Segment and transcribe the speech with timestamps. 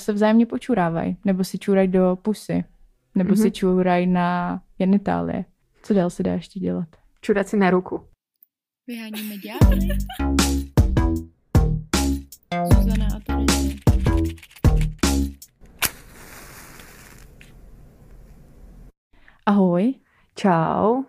[0.00, 2.64] se vzájemně počurávají, nebo si čůrají do pusy,
[3.14, 3.42] nebo mm-hmm.
[3.42, 5.44] si čůrají na genitálie.
[5.82, 6.88] Co dál se dá ještě dělat?
[7.20, 8.04] Čurat si na ruku.
[8.86, 9.88] Vyháníme ďábly.
[12.74, 13.74] Zuzana a Terezie.
[19.46, 19.94] Ahoj,
[20.34, 21.02] Čau.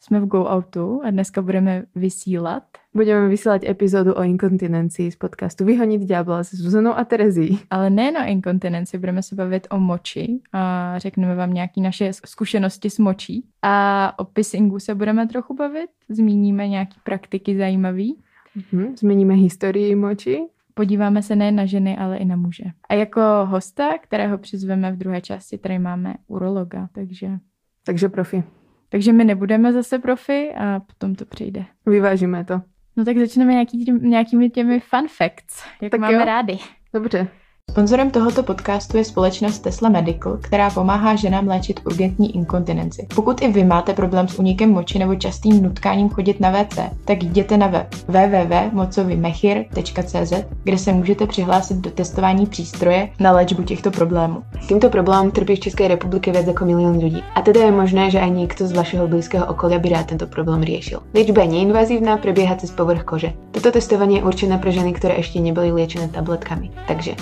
[0.00, 2.62] Jsme v Go Outu a dneska budeme vysílat.
[2.94, 7.58] Budeme vysílať epizódu o inkontinencii z podcastu Vyhoniť ďábla s Zuzanou a Terezí.
[7.70, 12.90] Ale nejen o inkontinenci, budeme se bavit o moči a řekneme vám nějaké naše zkušenosti
[12.90, 13.44] s močí.
[13.62, 18.08] A o pissingu se budeme trochu bavit, zmíníme nějaké praktiky zajímavé.
[18.54, 18.96] Mhm.
[18.96, 20.40] Zmeníme historii moči.
[20.74, 22.64] Podíváme se nejen na ženy, ale i na muže.
[22.88, 27.38] A jako hosta, kterého přizveme v druhé části, tady máme urologa, takže...
[27.84, 28.44] Takže profi.
[28.90, 31.64] Takže my nebudeme zase profi a potom to přijde.
[31.86, 32.60] Vyvážíme to.
[32.96, 36.24] No tak začneme nějaký, nějakými těmi fun facts, jak Tak máme jo.
[36.24, 36.58] rádi.
[36.94, 37.28] Dobře.
[37.70, 43.06] Sponzorem tohoto podcastu je společnost Tesla Medical, která pomáhá ženám léčit urgentní inkontinenci.
[43.14, 47.22] Pokud i vy máte problém s únikem moči nebo častým nutkáním chodit na WC, tak
[47.22, 50.32] jděte na web www.mocovymechir.cz,
[50.64, 54.42] kde se můžete přihlásit do testování přístroje na léčbu těchto problémů.
[54.68, 57.22] Týmto problémom trpí v Českej republike viac ako milión ľudí.
[57.34, 60.62] A teda je možné, že aj niekto z vašeho blízkeho okolia by rád tento problém
[60.66, 60.98] riešil.
[61.14, 63.30] Liečba je neinvazívna, prebieha cez povrch kože.
[63.54, 66.74] Toto testovanie je určené pre ženy, ktoré ešte neboli liečené tabletkami.
[66.90, 67.14] Takže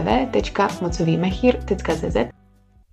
[0.00, 2.16] www.mocovýmechír.cz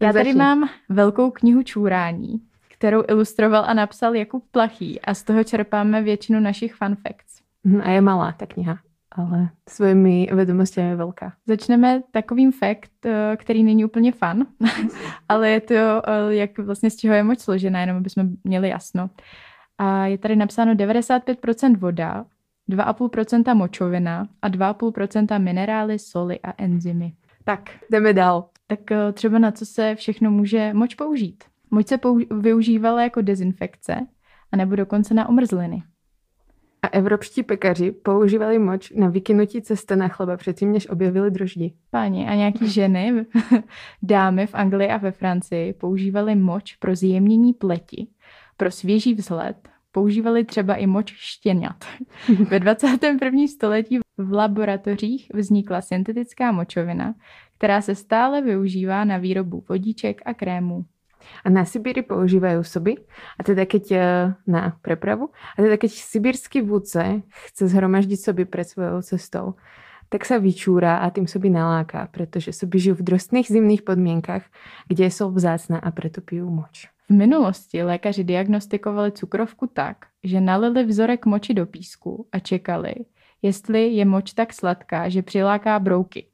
[0.02, 5.44] Já tady mám velkou knihu čůrání, kterou ilustroval a napsal Jakub Plachý a z toho
[5.44, 7.39] čerpáme většinu našich fun facts.
[7.64, 8.80] Mhm, A je malá tá kniha,
[9.11, 11.31] ale svojimi vedomostiami je veľká.
[11.47, 14.47] Začneme takovým fakt, eh, který není úplně fun,
[15.30, 16.02] ale je to, eh,
[16.36, 19.09] jak vlastně z čeho je moc složená, jenom aby jsme měli jasno.
[19.78, 22.25] A je tady napsáno 95% voda,
[22.70, 27.14] 2,5% močovina a 2,5% minerály, soli a enzymy.
[27.44, 28.50] Tak, Jdeme dál.
[28.67, 31.44] tak eh, třeba na co se všechno může moč použít.
[31.72, 33.95] Moč se pou- využívala jako dezinfekce,
[34.52, 35.84] a nebo dokonce na omrzliny.
[36.81, 41.74] A evropští pekaři používali moč na vykynutí cesta na chleba předtím, než objevili droždi.
[41.90, 43.25] Páni a nějaký ženy,
[44.03, 48.08] dámy v Anglii a ve Francii používali moč pro zjemnění pleti,
[48.58, 51.85] pro svěží vzhled, používali třeba i moč štěňat.
[52.50, 53.47] Ve 21.
[53.47, 57.13] století v laboratořích vznikla syntetická močovina,
[57.57, 60.85] která se stále využívá na výrobu vodíček a krémů.
[61.45, 62.95] A na Sibíri používajú soby,
[63.39, 63.99] a teda keď e,
[64.47, 69.59] na prepravu, a teda keď sibírský vůdce chce zhromaždiť soby pred svojou cestou,
[70.09, 74.41] tak sa vyčúra a tým soby naláka, pretože soby žijú v drostných zimných podmienkach,
[74.89, 76.89] kde sú vzácna a preto pijú moč.
[77.09, 82.94] V minulosti lékaři diagnostikovali cukrovku tak, že nalili vzorek moči do písku a čekali,
[83.42, 86.25] jestli je moč tak sladká, že přiláká brouky.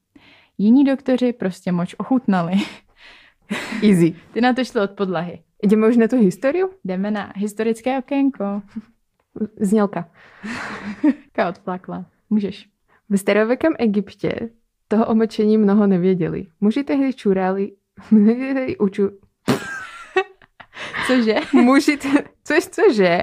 [0.57, 2.53] Jiní doktoři prostě moč ochutnali.
[3.83, 4.15] Easy.
[4.33, 5.39] Ty na to šly od podlahy.
[5.63, 6.69] Ideme už na tú históriu?
[6.85, 8.61] Jdeme na historické okénko.
[9.59, 10.09] Znělka.
[11.31, 12.05] Ka odplakla.
[12.29, 12.69] Můžeš.
[13.09, 14.49] V starovekom Egypte
[14.87, 16.45] toho o močení mnoho nevěděli.
[16.61, 17.71] Muži tehdy čúrali,
[18.09, 19.09] tehdy uču,
[21.07, 21.35] Cože?
[21.53, 22.09] muži, te,
[22.43, 23.21] což cože?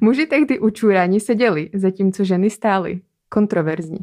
[0.00, 3.00] Muži tehdy u čúraní seděli, zatímco ženy stály.
[3.28, 3.98] Kontroverzní.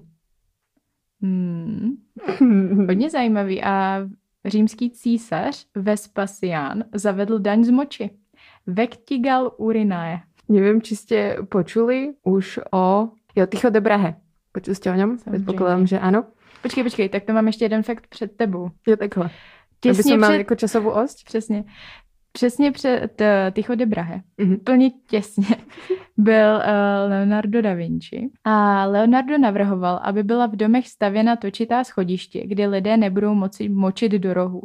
[1.22, 1.91] Hmm.
[2.88, 3.63] Hodně zajímavý.
[3.63, 4.02] A
[4.46, 8.09] římský císař Vespasián zavedl daň z moči.
[8.68, 10.19] Vectigal urinae.
[10.50, 13.09] Neviem, či ste počuli už o...
[13.35, 14.16] Jo, Tycho de Brahe.
[14.52, 14.94] Počuli ste o?
[14.94, 15.23] Samozřejmě.
[15.23, 16.23] Predpokladám, že áno.
[16.62, 18.69] Počkej, počkej, tak to mám ještě jeden fakt před tebou.
[18.88, 19.25] Jo, takhle.
[19.25, 21.23] Aby Těsně sme mali před, jako časovú osť?
[21.23, 21.63] přesně,
[22.34, 24.54] přesně před uh, Tycho de Brahe, Mhm.
[24.54, 25.56] úplně těsně,
[26.18, 28.30] byl uh, Leonardo da Vinci.
[28.44, 34.12] A Leonardo navrhoval, aby byla v domech stavěna točitá schodiště, kde lidé nebudou moci močit
[34.12, 34.62] do rohu.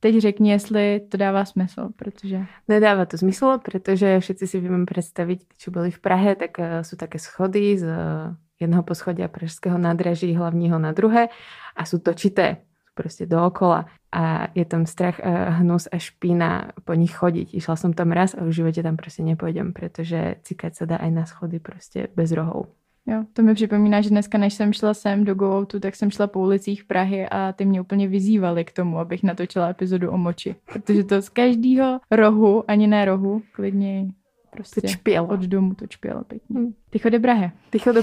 [0.00, 2.44] Teď řekni, jestli to dává smysl, protože...
[2.68, 6.84] Nedáva to zmysel, pretože všetci si vieme predstaviť, tí, čo boli v Prahe, tak eh,
[6.84, 11.28] sú také schody z eh, jedného poschodia Pražského nádraží hlavního na druhé
[11.76, 12.56] a sú točité
[12.96, 17.52] proste dookola a je tam strach, a hnus a špína po nich chodiť.
[17.52, 21.10] Išla som tam raz a v živote tam proste nepôjdem, pretože cikať sa dá aj
[21.12, 22.72] na schody proste bez rohov.
[23.06, 26.10] Jo, to mi připomíná, že dneska, než jsem šla sem do Go Outu, tak jsem
[26.10, 30.18] šla po ulicích Prahy a ty mě úplně vyzývali k tomu, abych natočila epizodu o
[30.18, 30.54] moči.
[30.72, 34.10] Protože to z každého rohu, ani ne rohu, klidně
[34.50, 35.24] prostě To čpiel.
[35.30, 36.60] od domu to čpělo pěkně.
[36.60, 36.72] Hm.
[36.90, 37.52] Tycho de Brahe.
[37.70, 38.02] Tycho do.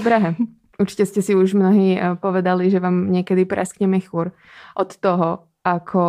[0.74, 4.34] Určite ste si už mnohí eh, povedali, že vám niekedy praskne mechúr
[4.74, 6.02] od toho, ako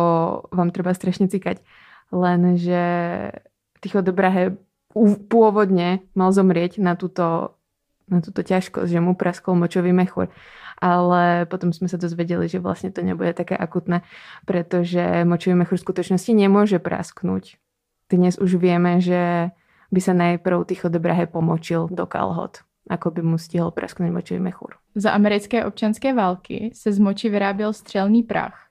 [0.52, 1.62] vám treba strašne cikať.
[2.12, 2.84] Lenže
[3.80, 4.02] Tycho
[4.96, 7.56] ú- pôvodne mal zomrieť na túto,
[8.08, 10.28] na túto ťažkosť, že mu praskol močový mechúr.
[10.76, 14.04] ale potom sme sa dozvedeli, že vlastne to nebude také akutné,
[14.44, 17.56] pretože močový mechúr v skutočnosti nemôže prasknúť.
[18.12, 19.56] Dnes už vieme, že
[19.88, 22.60] by sa najprv Tycho Brahe pomočil do kalhot,
[22.90, 24.74] ako by mu stihol prasknúť močový mechúr.
[24.94, 28.66] Za americké občanské války se z moči vyráběl střelný prach.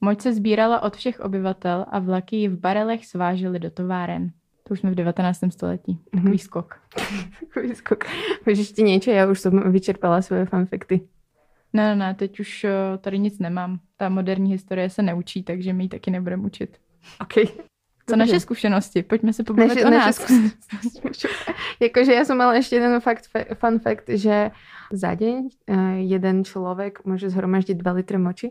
[0.00, 4.30] Moč se sbírala od všech obyvatel a vlaky ji v barelech svážely do továren.
[4.68, 5.50] To už jsme v 19.
[5.50, 5.98] století.
[6.10, 6.38] Takový Mhm.
[6.38, 6.74] skok.
[7.40, 8.04] Takový skok.
[8.46, 9.10] Víš ešte niečo?
[9.10, 11.08] Ja už som vyčerpala svoje fanfekty.
[11.72, 13.80] Ne, ne, ne, teď už eh, tady nic nemám.
[13.96, 16.76] Ta moderní historie se neučí, takže my ji taky nebudeme učit.
[17.20, 17.34] OK.
[18.08, 19.02] Co naše zkušenosti?
[19.02, 20.16] Pojďme se pobavit Naše, o nás.
[21.80, 24.50] Jakože ja som mala ešte jeden fakt, fa- fun fact, že
[24.92, 25.36] za deň
[25.68, 28.50] eh, jeden človek môže zhromaždiť 2 litre moči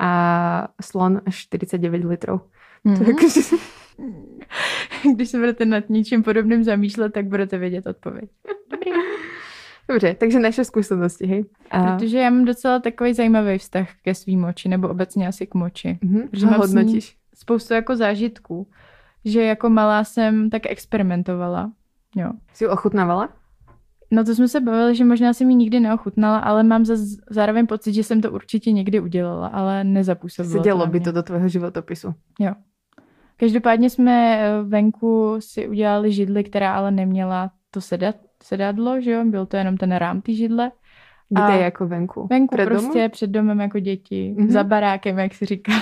[0.00, 0.10] a
[0.80, 2.40] slon až 49 litrov.
[2.84, 3.04] Mhm.
[3.04, 3.40] Takže
[5.14, 8.30] Když se budete nad ničím podobným zamýšlet, tak budete vědět odpověď.
[8.70, 8.90] Dobrý.
[9.88, 11.44] Dobře, takže naše skúsenosti, hej?
[11.70, 15.54] A, Protože já mám docela takový zajímavý vztah ke svým moči, nebo obecně asi k
[15.54, 15.98] moči.
[16.02, 17.16] mhm, že ho mám s ní- hodnotíš.
[17.36, 18.68] Spoustu jako zážitků,
[19.24, 21.72] že jako malá jsem tak experimentovala.
[22.16, 22.30] Jo.
[22.52, 23.28] Si ju ochutnávala?
[24.10, 27.00] No to jsme se bavili, že možná jsem ji nikdy neochutnala, ale mám zas,
[27.30, 31.48] zároveň pocit, že jsem to určitě někdy udělala, ale nezapůsobilo to by to do tvojho
[31.48, 32.14] životopisu.
[32.40, 32.52] Jo.
[33.36, 39.24] Každopádně jsme eh, venku si udělali židli, která ale neměla to sedat, sedadlo, že jo?
[39.24, 40.72] Byl to jenom ten rám ty židle.
[41.28, 42.26] Kde A- je jako venku?
[42.30, 43.10] Venku Před prostě domem?
[43.10, 44.46] před domem jako děti, Mhm.
[44.46, 44.50] mm-hmm.
[44.52, 45.72] za barákem, jak se říká.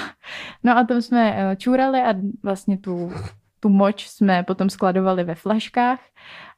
[0.64, 3.12] No a tam jsme eh, čůrali a vlastně tu,
[3.61, 6.00] tu moč jsme potom skladovali ve flaškách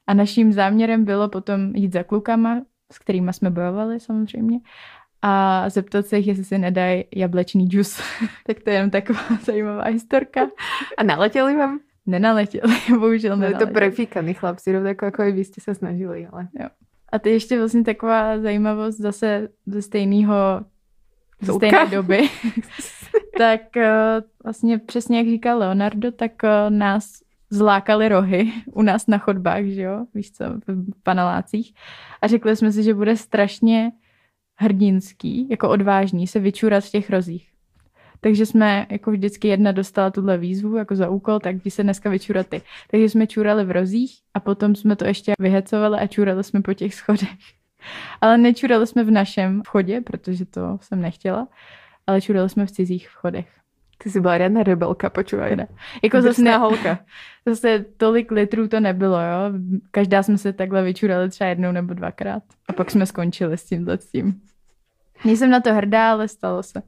[0.07, 2.61] a naším záměrem bylo potom jít za klukama,
[2.91, 4.59] s kterými jsme bojovali samozřejmě,
[5.21, 8.01] a zeptat se jich, jestli si nedají jablečný džus.
[8.47, 10.41] tak to je jenom taková zajímavá historka.
[10.97, 11.79] A naletěli vám?
[12.05, 16.47] Nenaletěli, bohužel Byli to prefíkaný chlapci, rovnako jako i vy jste se snažili, ale...
[17.09, 20.35] A to je ještě vlastně taková zajímavost zase ze stejného
[21.41, 22.29] ze stejné doby.
[23.37, 29.17] tak eh, vlastně přesně jak říkal Leonardo, tak eh, nás zlákali rohy u nás na
[29.17, 31.73] chodbách, že jo, víš co, v panelácích.
[32.21, 33.91] A řekli jsme si, že bude strašně
[34.55, 37.49] hrdinský, jako odvážný se vyčurat v těch rozích.
[38.21, 42.09] Takže jsme jako vždycky jedna dostala tuhle výzvu jako za úkol, tak jdi se dneska
[42.09, 42.61] vyčurat ty.
[42.91, 46.73] Takže jsme čurali v rozích a potom jsme to ještě vyhecovali a čurali jsme po
[46.73, 47.29] těch schodech.
[48.21, 51.47] Ale nečurali jsme v našem vchodě, protože to jsem nechtěla,
[52.07, 53.47] ale čurali jsme v cizích vchodech.
[53.97, 55.49] Ty jsi byla riadna rebelka, počúvaj.
[55.49, 55.67] Teda.
[56.03, 56.99] Jako zase, ne, holka.
[57.45, 59.51] zase tolik litrů to nebylo, jo.
[59.91, 62.43] Každá jsme se takhle vyčurali třeba jednou nebo dvakrát.
[62.69, 64.41] A pak jsme skončili s tímhle s tím.
[65.25, 66.81] Nejsem na to hrdá, ale stalo se.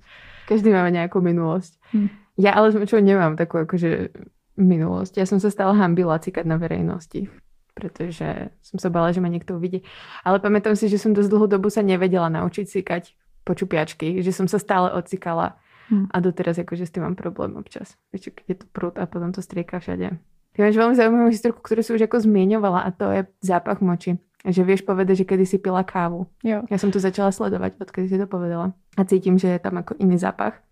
[0.50, 1.78] Každý máme nejakú minulosť.
[1.94, 2.10] Hm.
[2.42, 4.10] Ja ale čo nemám takú akože
[4.58, 5.22] minulosť.
[5.22, 7.30] Ja som sa stále hambila cikať na verejnosti,
[7.78, 9.86] pretože som sa bala, že ma niekto uvidí.
[10.26, 13.04] Ale pamätám si, že som dosť dlhú dobu sa nevedela naučiť cikať
[13.46, 16.06] po čupiačky, že som sa stále odcikala Hm.
[16.14, 17.98] a doteraz akože s tým mám problém občas.
[18.14, 20.22] Vieš, keď je to prúd a potom to strieka všade.
[20.54, 24.22] Ty máš veľmi zaujímavú historku, ktorú si už ako zmieňovala a to je zápach moči.
[24.46, 26.28] Že vieš povedať, že kedy si pila kávu.
[26.44, 26.64] Jo.
[26.72, 28.72] Ja som to začala sledovať, odkedy si to povedala.
[28.96, 30.64] A cítim, že je tam ako iný zápach,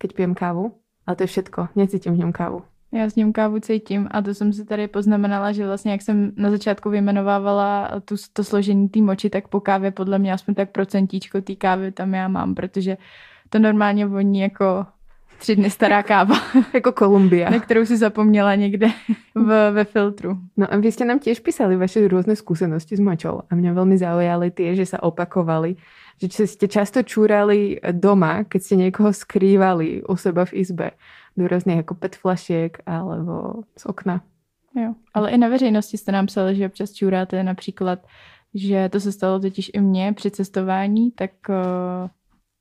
[0.00, 0.72] keď pijem kávu.
[1.04, 1.76] Ale to je všetko.
[1.76, 2.64] Necítim v ňom kávu.
[2.92, 6.32] Já s ním kávu cítím a to jsem si tady poznamenala, že vlastně jak jsem
[6.36, 10.70] na začátku vyjmenovávala tu, to složení té moči, tak po kávě podle mě aspoň tak
[10.70, 12.96] procentíčko té kávy tam já mám, protože
[13.48, 14.86] to normálně voní jako
[15.40, 16.36] tři dny stará káva,
[16.74, 17.50] Jako Kolumbia.
[17.50, 18.88] na kterou si zapomněla někde
[19.34, 20.38] v, ve filtru.
[20.56, 23.48] No a vy ste nám tiež písali vaše rôzne skúsenosti s močou.
[23.48, 25.80] A mňa veľmi zaujali tie, že sa opakovali.
[26.20, 30.88] Že či ste často čúrali doma, keď ste niekoho skrývali u seba v izbe.
[31.32, 34.20] Do rôznych ako pet flašiek alebo z okna.
[34.76, 34.94] Jo.
[35.14, 37.98] Ale i na veřejnosti jste nám psali, že občas čůráte například,
[38.54, 42.10] že to se stalo totiž i mně při cestování, tak uh,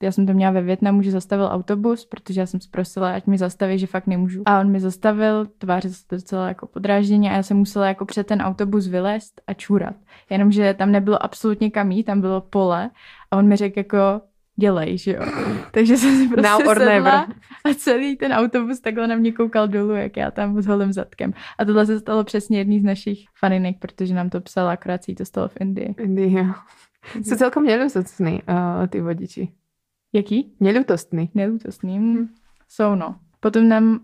[0.04, 3.38] já jsem to měla ve Větnamu, že zastavil autobus, protože já jsem zprosila, ať mi
[3.38, 4.44] zastaví, že fakt nemůžu.
[4.46, 8.06] A on mi zastavil, tvářil se to docela jako podrážděně a já jsem musela jako
[8.06, 9.96] před ten autobus vylézt a čůrat.
[10.30, 12.90] Jenomže tam nebylo absolutně kam jít, tam bylo pole
[13.32, 14.22] a on mi řekl jako
[14.56, 15.22] dělej, že jo.
[15.72, 17.36] Takže jsem si prostě Now or sedla never.
[17.66, 21.34] a celý ten autobus takhle na mě koukal dolů, jak já tam s holým zadkem.
[21.58, 25.16] A tohle se stalo přesně jedný z našich faninek, protože nám to psala, akorát si
[25.16, 25.96] to stalo v Indii.
[26.00, 26.56] India.
[27.24, 29.59] Sú celkom neľutostní uh, tí vodiči.
[30.14, 30.54] Jaký?
[30.60, 31.30] Neľutostní.
[31.36, 32.00] Nelútostný.
[32.00, 32.28] Hm.
[32.68, 33.16] Jsou, no.
[33.40, 34.00] Potom nám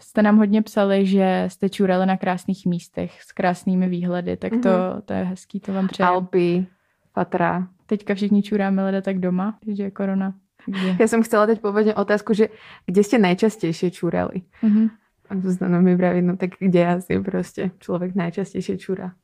[0.00, 5.02] jste nám hodně psali, že jste čurali na krásných místech s krásnými výhledy, tak to,
[5.04, 6.06] to je hezký, to vám přeji.
[6.06, 6.66] Alpy,
[7.12, 7.68] Fatra.
[7.86, 10.34] Teďka všichni čuráme leda tak doma, když je korona.
[10.64, 12.54] Takže, Ja som chcela dať pôvodne otázku, že
[12.86, 14.46] kde ste najčastejšie čúrali?
[14.62, 14.90] mhm.
[15.30, 19.16] A Zuzana mi vraví, no tak kde asi proste človek najčastejšie čúra?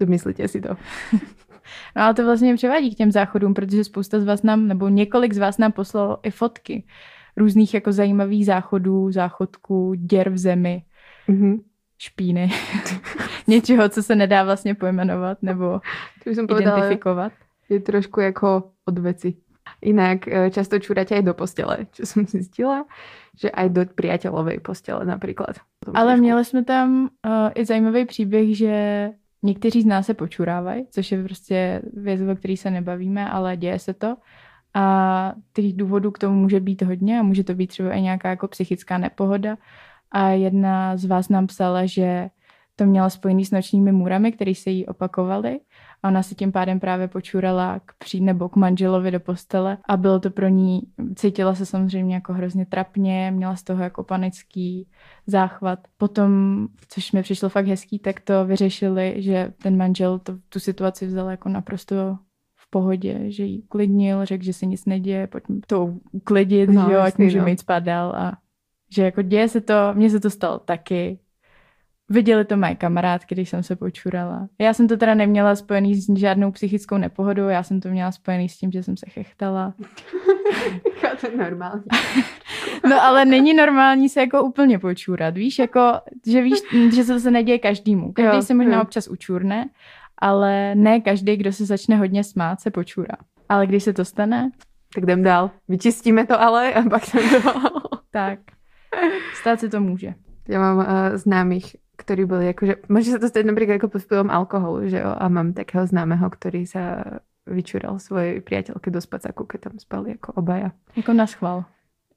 [0.00, 0.76] Domyslite si to.
[1.96, 5.32] No ale to vlastně převádí k těm záchodům, protože spousta z vás nám, nebo několik
[5.32, 6.84] z vás nám poslalo i fotky
[7.36, 10.82] různých jako zajímavých záchodů, záchodků, děr v zemi,
[11.28, 11.56] Mhm.
[11.98, 12.50] špíny,
[13.46, 15.80] něčeho, co se nedá vlastně pojmenovat nebo
[16.24, 17.32] To povedala, identifikovat.
[17.68, 19.34] je trošku jako od veci.
[19.82, 22.86] Inak e, často čúrate aj do postele, čo som zistila,
[23.38, 25.58] že aj do priateľovej postele napríklad.
[25.78, 26.88] Potom Ale trošku- měli jsme tam
[27.26, 28.74] uh, i zajímavý příběh, že
[29.42, 33.78] někteří z nás se počurávají, což je prostě věc, o který se nebavíme, ale děje
[33.78, 34.16] se to.
[34.74, 38.28] A těch důvodů k tomu může být hodně a může to být třeba i nějaká
[38.30, 39.56] jako psychická nepohoda.
[40.10, 42.30] A jedna z vás nám psala, že
[42.76, 45.60] to měla spojený s nočními můrami, které se jí opakovaly.
[46.02, 49.96] A ona se tím pádem právě počurala k pří nebo k manželovi do postele a
[49.96, 50.82] bylo to pro ní,
[51.14, 54.88] cítila se samozřejmě jako hrozně trapně, měla z toho jako panický
[55.26, 55.78] záchvat.
[55.96, 61.06] Potom, což mi přišlo fakt hezký, tak to vyřešili, že ten manžel to, tu situaci
[61.06, 62.18] vzal jako naprosto
[62.56, 66.92] v pohodě, že jí uklidnil, řekl, že se nic neděje, pojďme to uklidit, No, že
[66.92, 67.48] jo, ať můžeme no.
[67.48, 68.38] jít spát dál a
[68.90, 71.18] že jako děje se to, mně se to stalo taky.
[72.12, 74.48] Viděli to moje kamarádky, když jsem se počurala.
[74.60, 78.48] Já jsem to teda neměla spojený s žádnou psychickou nepohodou, já jsem to měla spojený
[78.48, 79.74] s tím, že jsem se chechtala.
[81.20, 81.82] to je normálne.
[82.88, 85.92] No ale není normální se jako úplně počůrat, víš, jako,
[86.26, 86.58] že víš,
[86.94, 88.12] že se to se neděje každému.
[88.12, 88.82] Každý Jo, se možná jo.
[88.82, 89.68] občas učurne,
[90.18, 93.16] ale ne každý, kdo se začne hodně smát, se počůrá.
[93.48, 94.50] Ale když se to stane,
[94.94, 95.50] Tak jdem dál.
[95.68, 97.70] Vyčistíme to ale a pak jdem dál.
[98.10, 98.38] tak
[99.40, 100.14] stát se to může.
[100.48, 101.64] Ja mám uh, známych,
[101.96, 105.24] ktorí boli akože, môže sa to stať napríklad ako pod vplyvom alkoholu, že jo, a
[105.28, 107.04] mám takého známeho, ktorý sa
[107.46, 110.72] vyčúral svojej priateľke do spacáku, keď tam spali ako obaja.
[110.96, 111.64] Jako na schvál.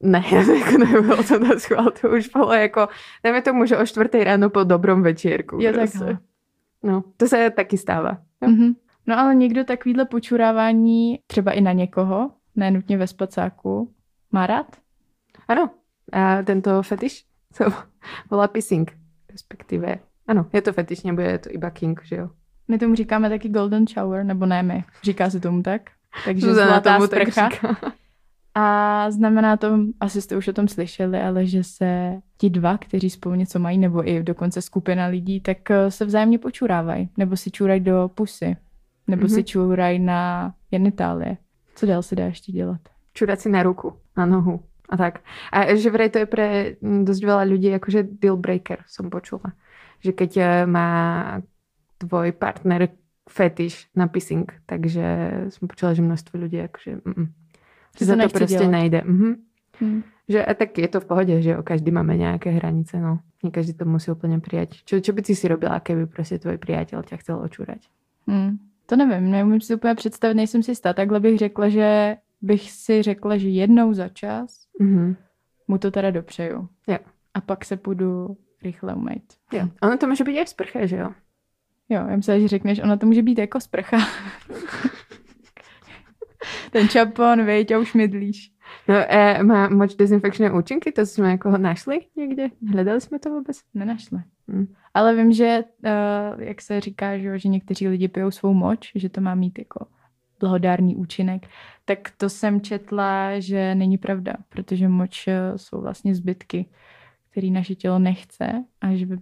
[0.02, 0.24] Ne,
[0.60, 2.88] jako nebylo to na schvál, to už bylo jako,
[3.24, 5.58] dajme tomu, že o čtvrtej ráno po dobrom večírku.
[5.62, 6.00] Jo, prostě.
[6.00, 6.18] takhle.
[6.84, 8.18] No, to se taky stává.
[8.42, 8.50] Jo.
[8.50, 8.74] Mhm.
[9.08, 13.94] No ale někdo takovýhle počurávání, třeba i na někoho, ne nutně ve spacáku,
[14.32, 14.76] má rád?
[15.48, 15.70] Ano,
[16.12, 17.66] a tento fetiš se
[18.32, 18.98] volá pissing,
[19.36, 19.96] respektive,
[20.28, 22.30] ano, je to fetiš, nebo je to iba king, že jo?
[22.68, 25.82] My tomu říkáme taky golden shower, nebo ne my, říká se tomu tak.
[26.26, 27.50] Takže Zuzana zlatá tomu tak sprcha.
[27.50, 27.78] říká.
[28.58, 33.10] A znamená to, asi jste už o tom slyšeli, ale že se ti dva, kteří
[33.10, 37.10] spolu něco mají, nebo i dokonce skupina lidí, tak eh, se vzájemně počurávají.
[37.18, 38.58] Nebo si čurají do pusy.
[39.08, 39.30] Nebo mm-hmm.
[39.30, 39.44] si Mhm.
[39.46, 41.38] čurají na genitálie.
[41.76, 42.82] Co dál se dá ještě dělat?
[43.14, 45.22] Čurať si na ruku, na nohu a tak.
[45.52, 46.48] A že vraj to je pre
[46.82, 49.54] mm, dosť veľa ľudí akože deal breaker, som počula.
[50.06, 50.90] Že keď eh, má
[51.98, 52.94] tvoj partner
[53.26, 55.06] fetiš na pissing, takže
[55.50, 57.28] som počula, že množstvo ľudí akože mm,
[57.98, 58.72] že za to prostě dělat.
[58.72, 59.02] nejde.
[59.06, 59.36] Mhm.
[59.82, 60.02] Hm.
[60.30, 63.20] Že a tak je to v pohode, že jo, každý máme nejaké hranice, no.
[63.44, 64.82] Nie každý to musí úplne prijať.
[64.82, 67.86] Čo, čo by ty si robila, keby prostě tvoj priateľ ťa chcel očúrať?
[68.28, 68.58] Hm.
[68.86, 70.94] To nevím, neumím si úplně představit, nejsem si jistá.
[70.94, 75.16] Takhle bych řekla, že bych si řekla, že jednou za čas Mhm.
[75.68, 76.70] mu to teda dopřeju.
[76.88, 76.98] Jo.
[77.34, 79.34] A pak se půjdu rychle umýt.
[79.54, 79.68] Jo.
[79.84, 81.10] Ono to môže byť aj v sprche, že jo?
[81.90, 83.98] Jo, já myslím, že řekneš, ona to může být jako sprcha.
[86.72, 88.52] Ten čapon, viď, a už mydlíš.
[88.88, 90.92] No, e, má moč dezinfekčné účinky?
[90.92, 92.48] To jsme jako našli někde?
[92.72, 93.58] Hledali jsme to vůbec?
[93.74, 94.20] Nenašli.
[94.52, 94.74] Hm.
[94.94, 98.92] Ale vím, že, uh, jak se říká, že, jo, že někteří lidi pijou svou moč,
[98.96, 99.88] že to má mít jako
[100.40, 101.48] blahodárný účinek,
[101.86, 106.66] tak to jsem četla, že není pravda, protože moč jsou vlastně zbytky,
[107.32, 109.18] který naše tělo nechce a že by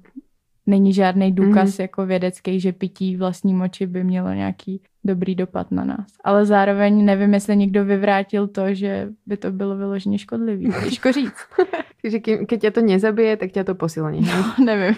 [0.65, 1.81] není žádný důkaz Mhm.
[1.81, 6.07] jako vědecký, že pití vlastní moči by mělo nějaký dobrý dopad na nás.
[6.23, 10.71] Ale zároveň nevím, jestli někdo vyvrátil to, že by to bylo vyloženě škodlivý.
[10.83, 11.41] Těžko říct.
[12.01, 14.23] Takže keď ťa to nezabije, tak ťa to posilní.
[14.23, 14.43] hej?
[14.65, 14.95] Nevím.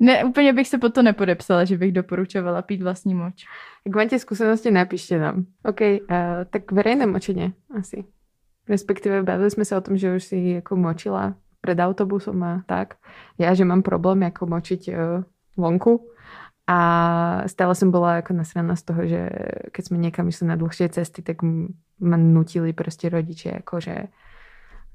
[0.00, 3.44] Ne, úplně bych se pod to nepodepsala, že bych doporučovala pít vlastní moč.
[3.86, 5.44] Ak máte skúsenosti, napíšte nám.
[5.64, 5.96] OK, uh,
[6.50, 8.04] tak verejné močenie asi.
[8.68, 13.02] Respektíve bavili sme sa o tom, že už si jako močila pred autobusom a tak.
[13.42, 15.26] Ja, že mám problém jako močiť uh,
[15.58, 16.06] vonku.
[16.66, 16.78] A
[17.46, 19.22] stále som bola jako nasraná z toho, že
[19.70, 21.42] keď sme niekam išli na dlhšie cesty, tak
[22.02, 24.10] ma nutili proste rodičia akože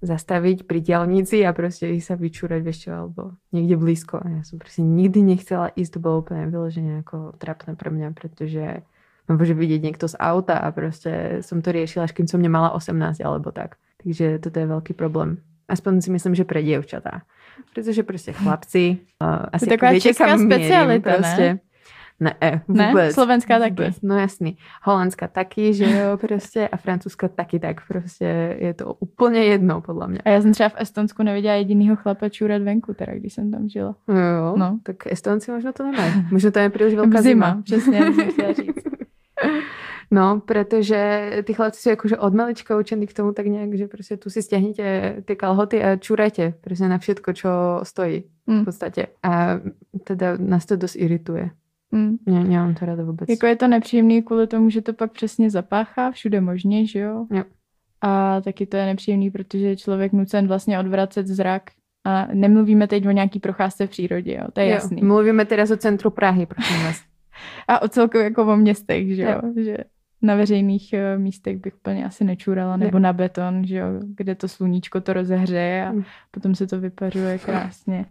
[0.01, 4.19] zastaviť pri diálnici a proste ísť sa vyčúrať, čo, alebo niekde blízko.
[4.19, 8.17] A ja som proste nikdy nechcela ísť, to bolo úplne vyloženie ako trapné pre mňa,
[8.17, 8.81] pretože
[9.29, 12.73] ma môže vidieť niekto z auta a proste som to riešila, až kým som nemala
[12.73, 13.77] 18 alebo tak.
[14.01, 15.37] Takže toto je veľký problém.
[15.71, 17.23] Aspoň si myslím, že pre dievčatá.
[17.73, 21.15] Pretože proste chlapci, uh, asi taková ako viete, česká kam specialita, ne?
[21.15, 21.47] proste.
[22.21, 22.87] Ne, eh, Ne?
[22.87, 23.13] vůbec.
[23.13, 23.69] Slovenská taky.
[23.69, 24.57] Vůbec, No jasný.
[24.83, 26.67] Holandská taky, že jo, prostě.
[26.67, 27.87] A francouzská taky tak.
[27.87, 30.19] Prostě je to úplně jedno, podle mě.
[30.25, 33.69] A já jsem třeba v Estonsku neviděla jedinýho chlapa čůrat venku, teda když jsem tam
[33.69, 33.95] žila.
[34.07, 34.53] Jo, jo.
[34.57, 34.79] No.
[34.83, 36.13] Tak Estonci možno to nemají.
[36.31, 37.61] Možno to je příliš velká Zima, zima.
[37.63, 37.99] přesně,
[38.53, 38.80] říct.
[40.13, 44.17] No, protože ty chlapci jsou jakože od malička učení k tomu tak nějak, že prostě
[44.17, 47.49] tu si stiahnite ty kalhoty a čurajte prostě na všetko, čo
[47.83, 48.65] stojí v Mm.
[48.65, 49.07] podstatě.
[49.23, 49.59] A
[50.03, 51.49] teda nás to dost irituje.
[51.91, 52.17] Mm.
[52.25, 53.29] Ne, nemám to ráda vůbec.
[53.29, 57.25] Jako je to nepříjemný kvůli tomu, že to pak přesně zapáchá všude možně, že jo?
[57.31, 57.43] Jo.
[58.01, 61.63] A taky to je nepříjemný, protože je člověk nucen vlastně odvracet zrak
[62.05, 64.43] a nemluvíme teď o nějaký procházce v přírodě, jo?
[64.53, 65.01] To je Jo, jasný.
[65.01, 67.01] Mluvíme teraz o centru Prahy, prosím vás.
[67.67, 69.29] A o celkově jako o městech, že jo?
[69.43, 69.63] Jo.
[69.63, 69.77] Že
[70.21, 73.03] na veřejných eh, místech bych úplně asi nečurala, nebo Ne.
[73.03, 73.87] na beton, že jo?
[74.17, 76.03] Kde to sluníčko to rozehřeje a Mm.
[76.31, 78.05] potom se to vypařuje krásně.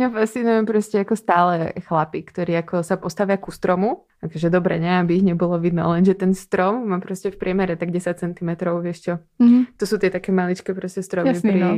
[0.00, 4.08] Mňa fascinujú proste ako stále chlapi, ktorí ako sa postavia ku stromu.
[4.20, 7.92] Takže dobre, ne, aby ich nebolo vidno, lenže ten strom má proste v priemere tak
[7.92, 8.50] 10 cm,
[8.80, 9.14] vieš čo.
[9.38, 9.76] Mhm.
[9.76, 11.60] To sú tie také maličké proste stromy Jasný, pri...
[11.60, 11.68] no.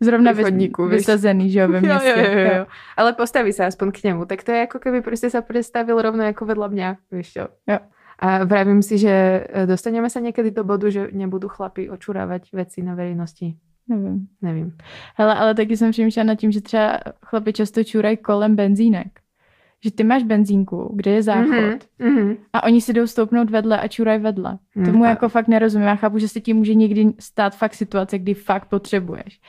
[0.00, 1.08] Zrovna Pri chodníku, vieš.
[1.08, 2.08] vysazený, že jo, ve městě.
[2.08, 2.64] Jo, jo, jo, jo.
[2.96, 4.22] Ale postaví sa aspoň k nemu.
[4.28, 7.44] Tak to je ako keby proste sa predstavil rovno ako vedľa mňa, vieš čo.
[7.66, 7.78] Jo.
[8.18, 12.82] A vravím si, že e, dostaneme sa niekedy do bodu, že nebudú chlapi očurávať veci
[12.82, 13.54] na verejnosti.
[13.88, 14.26] Nevím.
[14.42, 14.76] Nevím.
[15.16, 19.20] Hele, ale taky jsem přemýšlela nad tím, že třeba chlapi často čurají kolem benzínek.
[19.84, 22.36] Že ty máš benzínku, kde je záchod Mhm, mhm.
[22.52, 24.58] a oni si jdou stoupnout vedle a čurají vedle.
[24.74, 25.86] Mm, Tomu a- jako fakt nerozumím.
[25.88, 29.40] Já chápu, že se ti může někdy stát fakt situace, kdy fakt potřebuješ.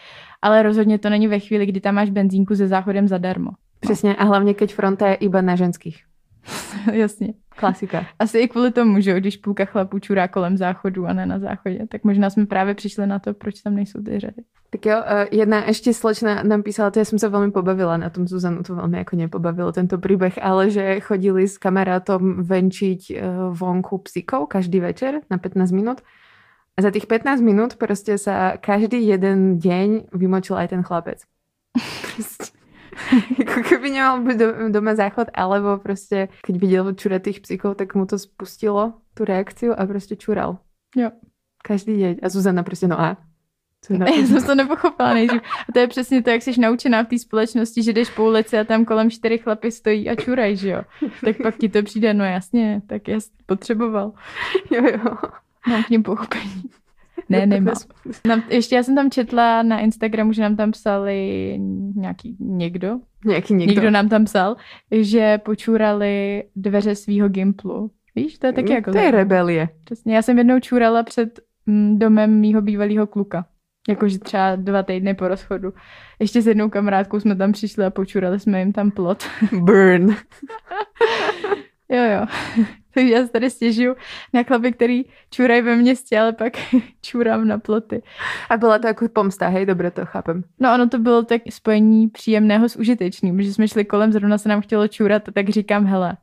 [0.42, 3.52] Ale rozhodně to není ve chvíli, kdy tam máš benzínku se záchodem zadarmo.
[3.80, 4.16] Přesně.
[4.16, 6.04] A hlavně, keď fronta je iba na ženských.
[6.94, 7.34] Jasně.
[7.50, 8.06] Klasika.
[8.20, 11.88] Asi i kvůli tomu, že když půlka chlapů čurá kolem záchodu a ne na záchodě,
[11.88, 14.44] tak možná jsme právě přišli na to, proč tam nejsou ty řady.
[14.70, 18.14] Tak jo, eh, jedna ešte slečna nám písala, to ja som sa veľmi pobavila na
[18.14, 23.18] tom, Zuzanu to veľmi ako nepobavilo tento príbeh, ale že chodili s kamarátom venčiť eh,
[23.50, 26.06] vonku psíkov každý večer na 15 minút.
[26.78, 31.26] A za tých 15 minút proste sa každý jeden deň vymočil aj ten chlapec.
[32.06, 32.59] Proste.
[33.48, 37.96] Ako keby nemal byť do- doma záchod, alebo proste, keď videl čurať tých psíkov, tak
[37.96, 40.60] mu to spustilo, tú reakciu a proste čural.
[40.96, 41.12] Jo.
[41.64, 42.14] Každý deň.
[42.24, 43.18] A Zuzana proste, no a?
[43.82, 45.42] Co je Já jsem to nepochopila nejdřív.
[45.70, 48.58] A to je přesně to, jak jsi naučená v té společnosti, že jdeš po ulici
[48.58, 50.82] a tam kolem čtyři chlapy stojí a čurají, že jo.
[51.26, 54.12] Tak pak ti to přijde, no jasně, tak já potřeboval.
[54.72, 55.18] Jo, jo.
[55.68, 56.64] Mám k ním pochopení.
[57.30, 57.76] Ne, nemám.
[58.28, 61.58] Nám, ještě já jsem tam četla na Instagramu, že nám tam psali
[61.96, 63.92] nějaký někdo, Nějaký někdo, někdo.
[63.92, 64.56] nám tam psal,
[64.92, 67.92] že počurali dveře svýho Gimplu.
[68.16, 69.70] Víš, to je taky jako To je rebelie.
[69.84, 73.46] Přesně, já jsem jednou čurala před mm, domem mýho bývalého kluka.
[73.90, 75.74] Jakože třeba dva týdny po rozchodu.
[76.20, 79.24] Ještě s jednou kamarádkou jsme tam přišli a počurali jsme jim tam plot.
[79.54, 80.10] Burn.
[81.90, 82.26] jo, jo.
[82.94, 83.96] Takže já se tady stěžuju
[84.34, 86.54] na chlapy, který čurají ve městě, ale pak
[87.02, 88.02] čurám na ploty.
[88.50, 90.44] A byla to jako pomsta, hej, dobře to chápem.
[90.60, 94.50] No ono to bylo tak spojení příjemného s užitečným, že jsme šli kolem, zrovna se
[94.50, 96.18] nám chtělo čurat, tak říkám, hele,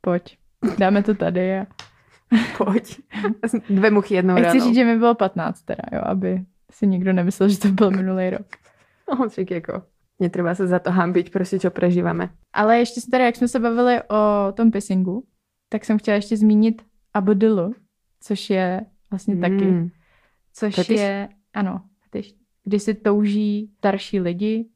[0.00, 0.38] pojď,
[0.78, 1.58] dáme to tady.
[1.58, 1.66] A,
[2.58, 3.00] Pojď.
[3.70, 4.60] Dvě muchy jednou a chci ráno.
[4.60, 8.30] říct, že mi bylo 15 teda, jo, aby si nikdo nemyslel, že to byl minulý
[8.30, 8.46] rok.
[9.10, 9.82] No, však jako,
[10.20, 12.28] netreba se za to hambiť, prostě čo prežíváme.
[12.52, 15.24] Ale ještě se tady, jak jsme se bavili o tom pissingu,
[15.76, 16.82] tak jsem chtěla ještě zmínit
[17.14, 17.74] abodilu,
[18.20, 19.90] což je vlastně taky, Mm.
[20.52, 21.00] což fetiš?
[21.00, 22.34] je, ano, fetiš,
[22.64, 24.66] kdy si touží starší lidi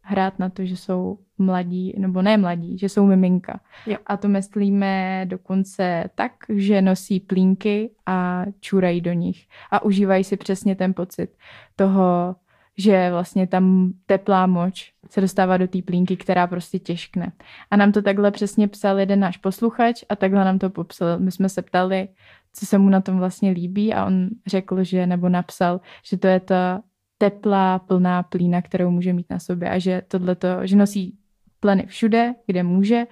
[0.00, 3.60] hrát na to, že jsou mladí, nebo ne mladí, že jsou miminka.
[3.86, 3.96] Jo.
[4.06, 10.36] A to myslíme dokonce tak, že nosí plínky a čurají do nich a užívají si
[10.36, 11.30] přesně ten pocit
[11.76, 12.36] toho,
[12.80, 17.32] že vlastně tam teplá moč se dostává do té plínky, která prostě těžkne.
[17.70, 21.18] A nám to takhle přesně psal jeden náš posluchač a takhle nám to popsal.
[21.18, 22.08] My jsme se ptali,
[22.52, 26.26] co se mu na tom vlastně líbí a on řekl, že nebo napsal, že to
[26.26, 26.82] je ta
[27.18, 31.18] teplá, plná plína, kterou může mít na sobě a že tohleto, že nosí
[31.60, 33.06] pleny všude, kde může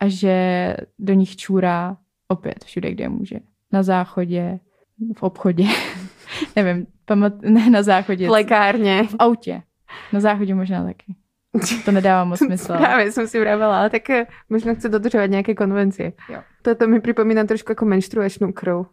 [0.00, 1.96] a že do nich čůrá
[2.28, 3.36] opět všude, kde může.
[3.72, 4.60] Na záchodě,
[5.16, 5.64] v obchodě,
[6.56, 9.04] nevím, pamat, ne na záchodě, V lekárně.
[9.04, 9.62] v autě.
[10.12, 11.14] Na záchodě možná taky.
[11.84, 12.76] To nedává moc smysl.
[12.76, 16.12] Právě jsem si vravela, ale tak eh, možno chce dodržovat nějaké konvencie.
[16.28, 16.40] Jo.
[16.62, 18.86] Toto mi připomíná trošku jako menštruačnou krv.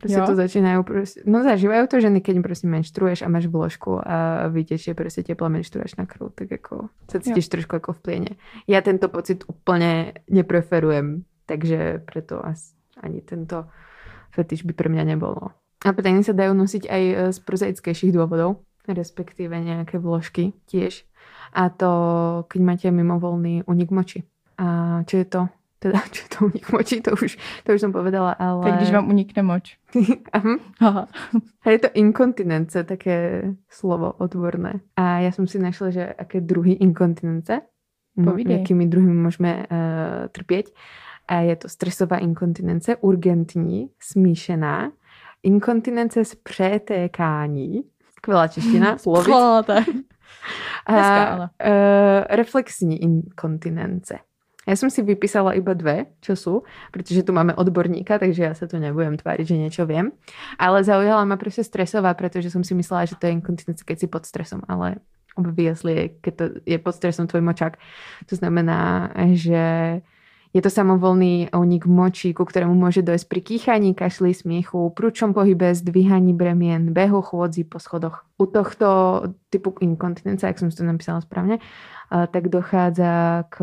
[0.00, 0.26] Prostě Jo.
[0.26, 4.94] to začínají, prostě, no zažívají to ženy, keď prostě menštruuješ a máš vložku a vytečie
[4.94, 8.28] prostě teplá menštruačná krv, tak jako se cítíš trošku jako v plieně.
[8.66, 13.64] Já tento pocit úplně nepreferujem, takže preto as, ani tento
[14.34, 15.36] fetiš by pre mňa nebol.
[15.82, 21.02] A pleny sa dajú nosiť aj e, z prozaickejších dôvodov, respektíve nejaké vložky tiež.
[21.52, 21.90] A to,
[22.48, 24.20] keď máte mimovolný unik moči.
[24.56, 25.42] A čo je to?
[25.82, 27.34] Teda, čo je to unik moči, to už,
[27.66, 28.62] to už som povedala, ale...
[28.62, 29.74] Tak když vám unikne moč.
[30.38, 31.10] Aha.
[31.62, 34.86] A je to inkontinence, také slovo odborné.
[34.94, 37.66] A ja som si našla, že aké druhy inkontinence,
[38.14, 38.60] Povídej.
[38.60, 40.70] jakými druhými môžeme uh, trpieť.
[41.26, 44.92] A je to stresová inkontinence, urgentní, smíšená,
[45.42, 47.82] inkontinence z přetékání,
[48.18, 49.74] skvělá čeština, slovic, Skláte.
[50.88, 51.50] Hezká, a ale.
[51.64, 54.18] uh, reflexní inkontinence.
[54.68, 58.68] Já jsem si vypísala iba dve, čo sú, protože tu máme odborníka, takže já se
[58.68, 60.10] tu nebudem tvářit, že něco vím.
[60.58, 64.06] Ale zaujala ma prostě stresová, protože jsem si myslela, že to je inkontinence, keď si
[64.06, 64.94] pod stresom, ale
[65.36, 67.76] obviously, keď to je pod stresom tvoj močák.
[68.26, 70.00] To znamená, že
[70.52, 75.72] je to samovolný únik moči, ku ktorému môže dojsť pri kýchaní, kašli, smiechu, prúčom pohybe,
[75.72, 78.28] zdvíhaní bremien, behu, chôdzi po schodoch.
[78.36, 78.88] U tohto
[79.48, 81.56] typu inkontinence, jak som si to napísala správne,
[82.12, 83.56] a, tak dochádza k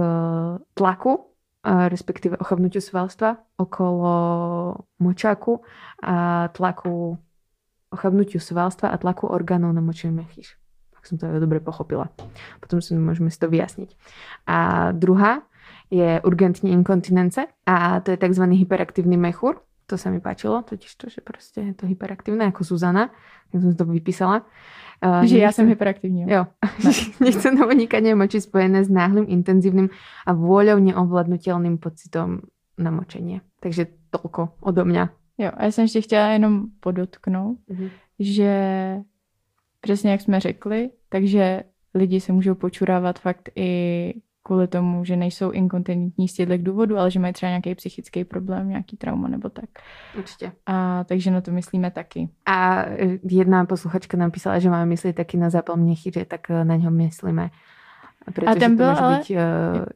[0.73, 1.29] tlaku,
[1.61, 4.13] a, respektíve ochabnutiu svalstva okolo
[4.97, 5.61] močáku
[6.01, 7.21] a tlaku
[7.93, 10.57] ochabnutiu svalstva a tlaku orgánov na močový mechýš.
[10.93, 12.09] Tak som to dobre pochopila.
[12.61, 13.93] Potom si môžeme si to vyjasniť.
[14.49, 15.48] A druhá
[15.91, 18.43] je urgentní inkontinence a to je tzv.
[18.43, 19.61] hyperaktivní mechur.
[19.89, 23.09] To sa mi páčilo, totiž to, že prostě je to hyperaktivné, jako Zuzana,
[23.53, 24.45] jak jsem to vypísala.
[25.05, 26.21] Uh, Že já nechce- jsem hyperaktivní.
[26.21, 26.27] jo.
[26.29, 26.45] Jo.
[27.19, 29.89] Nechce na unikanie moči spojené s náhlým, intenzívnym
[30.27, 32.41] a vôľou neovladnutelným pocitom
[32.77, 33.41] na močenie.
[33.59, 35.09] Takže toľko odo mňa.
[35.37, 37.57] Jo, a já jsem ještě chtěla jenom podotknout,
[38.19, 38.51] že
[39.81, 41.63] přesně jak jsme řekli, takže
[41.95, 44.13] lidi se můžou počurávat fakt i
[44.49, 48.69] kvůli tomu, že nejsou inkontinentní z těchto důvodů, ale že mají třeba nějaký psychický problém,
[48.69, 49.69] nějaký trauma nebo tak.
[50.17, 50.51] Určite.
[50.65, 52.29] A takže na to myslíme taky.
[52.45, 56.75] A e, jedna posluchačka napísala, že máme myslieť taký na zápal mnechyře, tak e, na
[56.75, 57.49] ňo myslíme.
[58.33, 59.39] Pretože ten to byl môže ale- byť uh,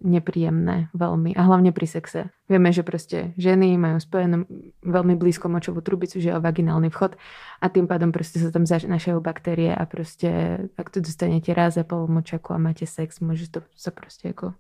[0.02, 1.32] nepríjemné veľmi.
[1.38, 2.30] A hlavne pri sexe.
[2.50, 4.46] Vieme, že proste ženy majú spojenú
[4.84, 7.16] veľmi blízko močovú trubicu, že je vaginálny vchod
[7.62, 10.30] a tým pádom proste sa tam zanášajú baktérie a proste
[10.78, 14.54] ak to dostanete raz za pol močaku a máte sex, môže to sa proste ako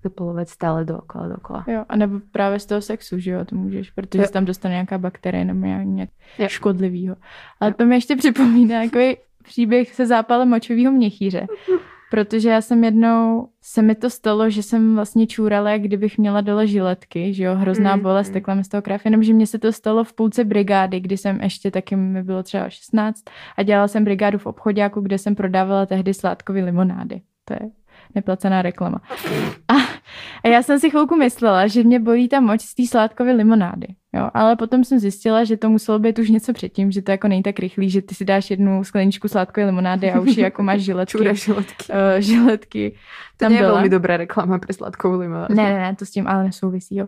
[0.00, 1.64] zapolovať stále dookola, dookola.
[1.68, 4.26] Jo, a nebo právě z toho sexu, že jo, to můžeš, protože Jo.
[4.26, 6.48] se tam dostane nějaká bakterie nebo nějak Jo.
[6.48, 7.16] škodlivýho.
[7.60, 7.74] Ale Jo.
[7.78, 11.46] to mi ještě připomíná takový příběh se zápalem močového měchýře.
[12.10, 16.40] Protože já jsem jednou, se mi to stalo, že jsem vlastně čůrala, jak kdybych měla
[16.40, 18.32] dole žiletky, že jo, hrozná Mm, bolest, mm.
[18.32, 21.40] tekla mi z toho krev, jenomže mně se to stalo v půlce brigády, kdy jsem
[21.40, 23.24] ještě taky, mi bylo třeba 16
[23.56, 27.20] a dělala jsem brigádu v obchodáku, kde jsem prodávala tehdy sládkové limonády.
[27.44, 27.70] To je
[28.14, 29.00] neplacená reklama.
[29.68, 29.74] A,
[30.44, 33.86] a já jsem si chvilku myslela, že mě bolí ta moč z té sládkové limonády.
[34.12, 37.28] Jo, ale potom jsem zjistila, že to muselo být už něco předtím, že to jako
[37.28, 40.62] není tak rychlý, že ty si dáš jednu skleničku sládkové limonády a už ji jako
[40.62, 41.18] máš žiletky.
[41.18, 41.84] Čúra žiletky.
[41.92, 42.90] Uh, žiletky.
[42.90, 43.72] To tam je byla.
[43.72, 45.54] veľmi dobrá reklama pre sladkou limonádu.
[45.54, 47.06] Ne, ne, ne, to s tím ale nesouvisí, jo.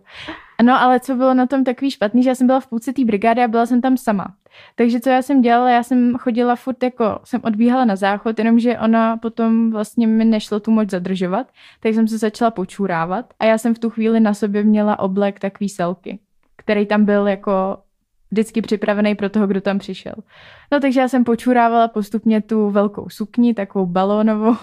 [0.62, 3.04] No, ale co bylo na tom takový špatný, že já jsem byla v půlce té
[3.04, 4.26] brigády a byla jsem tam sama.
[4.74, 8.78] Takže co já jsem dělala, já jsem chodila furt jako, jsem odbíhala na záchod, jenomže
[8.78, 11.46] ona potom vlastně mi nešlo tu moc zadržovat,
[11.80, 15.40] tak jsem se začala počůrávat a já jsem v tu chvíli na sobě měla oblek
[15.40, 16.18] takový selky,
[16.62, 17.78] který tam byl jako
[18.30, 20.12] vždycky připravený pro toho, kdo tam přišel.
[20.72, 24.54] No takže já jsem počurávala postupně tu velkou sukni, takovou balónovou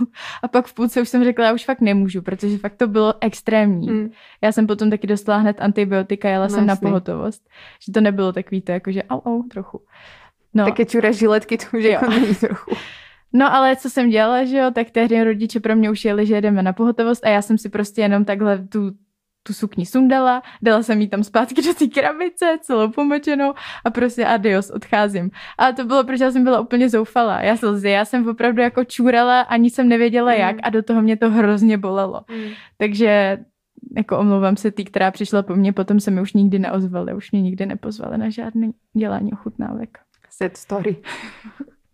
[0.44, 3.14] a pak v půlce už jsem řekla, já už fakt nemůžu, protože fakt to bylo
[3.22, 3.90] extrémní.
[3.92, 4.10] Mm.
[4.42, 6.88] Já jsem potom taky dostala hned antibiotika, jela No jsem na jasný.
[6.90, 7.50] pohotovost.
[7.86, 9.82] Že to nebylo takový to, jako že au, au, trochu.
[10.54, 12.72] No, Také čura žiletky, to už jako není trochu.
[13.34, 16.36] no ale co jsem dělala, že jo, tak tehdy rodiče pro mě už jeli, že
[16.36, 18.92] jedeme na pohotovost a já jsem si prostě jenom takhle tu
[19.50, 23.54] tu sukni sundala, dala jsem jí tam zpátky do té krabice, celou pomočenou
[23.86, 25.32] a prostě adios, odcházím.
[25.58, 27.42] A to bylo, protože já jsem byla úplně zoufalá.
[27.42, 30.38] Já slzy, já jsem opravdu jako čůrala, ani jsem nevěděla Mm.
[30.40, 32.22] jak a do toho mě to hrozně bolelo.
[32.78, 33.38] Takže
[33.98, 37.32] jako omlouvám se tý, která přišla po mně, potom se mi už nikdy neozvali, už
[37.32, 39.98] mě nikdy nepozvali na žádný dělání ochutnávek.
[40.30, 40.96] Sad story.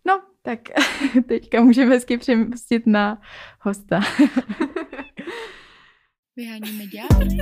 [0.06, 0.58] No, tak
[1.26, 3.18] teďka můžeme hezky přemystit na
[3.60, 4.00] hosta.
[6.38, 7.36] Vyháníme ďábly.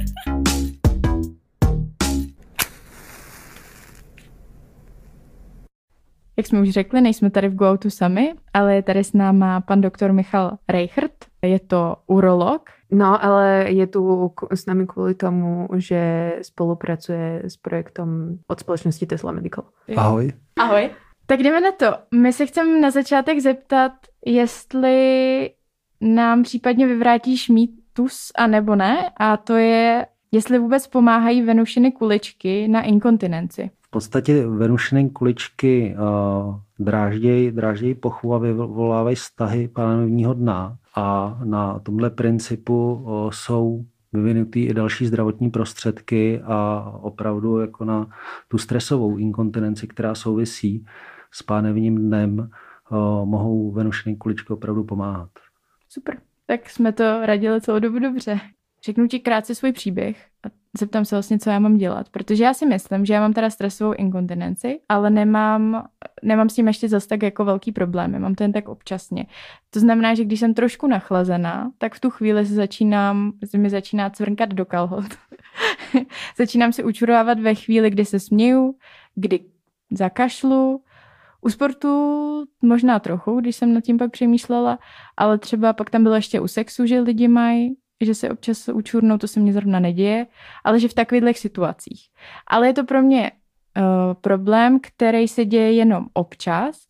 [6.37, 9.81] Jak jsme už řekli, nejsme tady v GoOutu sami, ale je tady s náma pan
[9.81, 11.13] doktor Michal Reichert.
[11.43, 12.71] Je to urolog.
[12.91, 19.33] No, ale je tu s nami kvôli tomu, že spolupracuje s projektom od společnosti Tesla
[19.33, 19.65] Medical.
[19.97, 20.33] Ahoj.
[20.57, 20.91] Ahoj.
[21.27, 21.87] Tak jdeme na to.
[22.15, 23.93] My se chceme na začátek zeptat,
[24.27, 25.51] jestli
[26.01, 27.49] nám případně vyvrátíš
[27.99, 29.11] mýtus a nebo ne.
[29.17, 33.71] A to je, jestli vůbec pomáhají venušiny kuličky na inkontinenci.
[33.83, 40.77] V podstatě venušiny kuličky uh, dráždějí, dráždějí pochvu a vyvolávají stahy pánevního dna.
[40.97, 48.07] A na tomhle principu uh, jsou vyvinutý i další zdravotní prostředky a opravdu jako na
[48.49, 50.87] tu stresovou inkontinenci, která souvisí
[51.33, 55.31] s pánevním dnem, uh, mohou venušiny kuličky opravdu pomáhat.
[55.89, 56.19] Super.
[56.47, 58.41] Tak jsme to radili celou dobu dobře.
[58.85, 62.55] Řeknu ti krátce svůj příběh a zeptám se vlastně, co já mám dělat, protože já
[62.55, 65.89] si myslím, že já mám teda stresovou inkontinenci, ale nemám,
[66.23, 69.27] nemám s tím ještě zase tak jako velký problémy, mám to jen tak občasně.
[69.71, 73.71] To znamená, že když jsem trošku nachlazená, tak v tu chvíli se začínám, se mi
[73.71, 75.05] začíná cvrnkat do kalhot.
[76.39, 78.75] začínám si učurovávat ve chvíli, kdy se směju,
[79.15, 79.41] kdy
[79.91, 80.84] zakašlu,
[81.45, 81.89] u sportu
[82.63, 84.79] možná trochu, když jsem nad tím pak přemýšlela,
[85.17, 89.19] ale třeba pak tam bylo ještě u sexu, že lidi mají, že se občas učurnou,
[89.19, 90.27] to se mně zrovna neděje,
[90.65, 92.09] ale že v takových situacích.
[92.47, 96.87] Ale je to pro mě uh, problém, který se děje jenom občas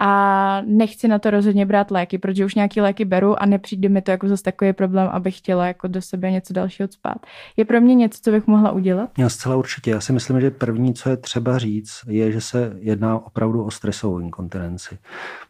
[0.00, 4.02] a nechci na to rozhodně brát léky, protože už nějaký léky beru a nepřijde mi
[4.02, 7.26] to jako zase takový problém, abych chtěla jako do sebe něco dalšího spát.
[7.56, 9.10] Je pro mě něco, co bych mohla udělat?
[9.18, 9.90] Já zcela určitě.
[9.90, 13.70] Já si myslím, že první, co je třeba říct, je, že se jedná opravdu o
[13.70, 14.98] stresovou inkontinenci,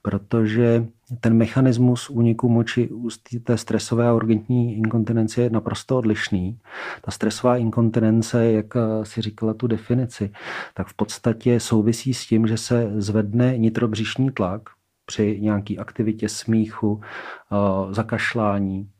[0.02, 0.86] protože
[1.20, 3.08] ten mechanismus úniku moči u
[3.44, 6.58] té stresové a urgentní inkontinence je naprosto odlišný.
[7.02, 8.66] Ta stresová inkontinence, jak
[9.02, 10.30] si říkala tu definici,
[10.74, 14.62] tak v podstatě souvisí s tím, že se zvedne nitrobřišní tlak
[15.06, 17.00] při nějaké aktivitě smíchu,
[17.90, 18.90] zakašlání,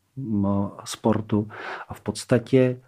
[0.85, 1.49] sportu
[1.89, 2.81] a v podstatě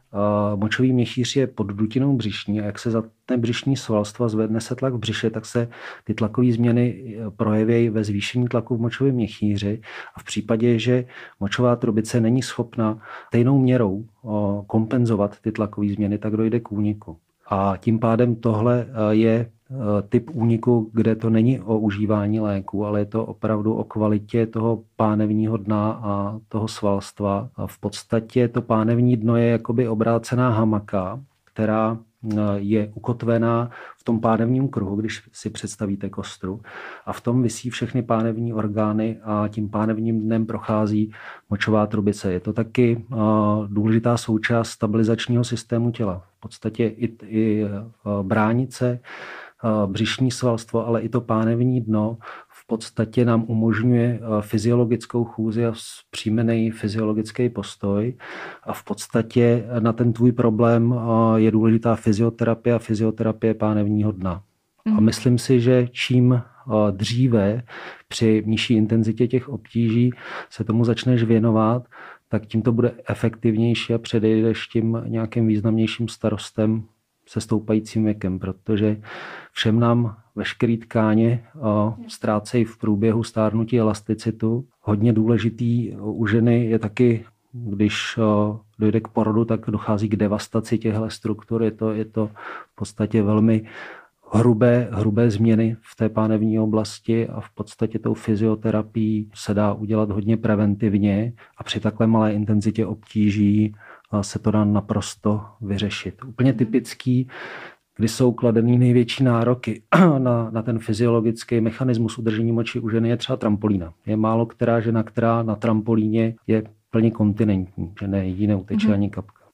[0.57, 4.95] močový měchýř je pod dutinou břišní a jak se zatne břišní svalstva, zvedne se tlak
[4.95, 5.69] v břiše, tak se
[6.05, 9.81] ty tlakové změny e, projeví ve zvýšení tlaku v močovém měchýři
[10.15, 11.05] a v případě, že
[11.41, 14.05] močová trubice není schopna stejnou měrou
[14.67, 17.17] kompenzovat ty tlakové změny, tak dojde k úniku.
[17.51, 19.51] A tím pádem tohle e, je
[20.09, 24.83] typ úniku, kde to není o užívání léku, ale je to opravdu o kvalitě toho
[24.97, 27.49] pánevního dna a toho svalstva.
[27.57, 34.05] A v podstatě to pánevní dno je jakoby obrácená hamaka, která eh, je ukotvená v
[34.05, 36.61] tom pánevním kruhu, když si představíte kostru.
[37.07, 41.13] A v tom visí všechny pánevní orgány a tím pánevním dnem prochází
[41.51, 42.33] močová trubice.
[42.33, 43.17] Je to taky eh,
[43.67, 46.23] důležitá součást stabilizačního systému těla.
[46.37, 47.65] V podstatě i, i
[48.23, 49.01] bránice
[49.87, 52.19] břišní svalstvo, ale i to pánevní dno
[52.49, 55.73] v podstatě nám umožňuje fyziologickou chůzi a
[56.11, 58.17] příjmený fyziologický postoj.
[58.63, 60.95] A v podstatě na ten tvůj problém
[61.37, 64.43] je důležitá fyzioterapie a fyzioterapie pánevního dna.
[64.87, 65.05] A mhm.
[65.05, 66.43] myslím si, že čím
[66.91, 67.63] dříve
[68.09, 70.11] při nižší intenzitě těch obtíží
[70.51, 71.87] se tomu začneš věnovat,
[72.29, 76.85] tak tím to bude efektivnější a předejdeš tím nějakým významnějším starostem
[77.29, 79.01] se stoupajícím věkem, protože
[79.53, 81.45] všem nám veškerý tkáně
[82.09, 84.65] ztrácejí v průběhu stárnutí elasticitu.
[84.81, 88.19] Hodně důležitý u ženy je taky, když
[88.79, 91.63] dojde k porodu, tak dochází k devastaci těchto struktur.
[91.63, 92.27] Je to, je to
[92.73, 93.67] v podstatě velmi
[94.33, 100.11] hrubé, hrubé změny v té pánevní oblasti a v podstatě tou fyzioterapií se dá udělat
[100.11, 103.75] hodně preventivně a při takhle malé intenzitě obtíží
[104.21, 106.25] se to dá naprosto vyřešit.
[106.25, 107.29] Úplně typický,
[107.97, 109.83] kdy jsou kladený největší nároky
[110.19, 113.93] na, na ten fyziologický mechanismus udržení moči u ženy, je třeba trampolína.
[114.07, 118.93] Je málo která žena, která na trampolíně je plně kontinentní, že ne, jí neuteče mm-hmm.
[118.93, 119.45] ani kapka.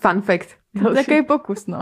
[0.00, 0.48] Fun fact.
[0.94, 1.78] Takový pokus, no.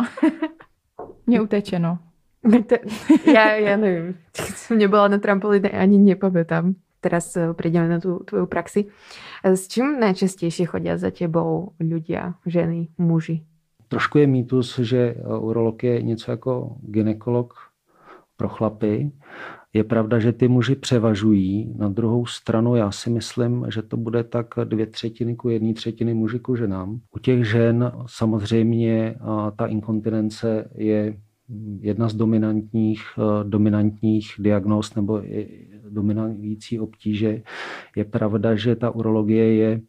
[1.27, 1.99] Mně uteče, no.
[3.35, 4.17] já, já nevím.
[4.37, 6.75] Jsem nebyla na trampolíně, ani nepamätám.
[7.03, 8.87] Teraz eh, prejdeme na tú tvoju praxi.
[9.43, 13.43] S čím najčastejšie chodia za tebou ľudia, ženy, muži?
[13.91, 17.53] Trošku je mýtus, že urolog je něco jako ginekolog
[18.37, 19.11] pro chlapy.
[19.73, 21.75] Je pravda, že ty muži převažují.
[21.77, 26.15] Na druhou stranu já si myslím, že to bude tak dvě třetiny ku jedné třetiny
[26.15, 27.01] muži ku ženám.
[27.17, 29.15] U těch žen samozřejmě
[29.57, 31.17] ta inkontinence je
[31.81, 33.03] jedna z dominantních,
[33.43, 35.23] dominantních diagnóz nebo
[35.89, 37.43] dominující obtíže.
[37.97, 39.81] Je pravda, že ta urologie je